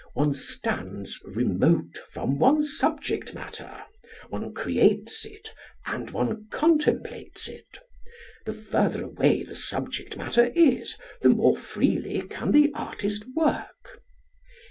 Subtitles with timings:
[0.15, 3.83] One stands remote from one's subject matter.
[4.29, 5.53] One creates it,
[5.85, 7.77] and one contemplates it.
[8.47, 14.01] The further away the subject matter is, the more freely can the artist work.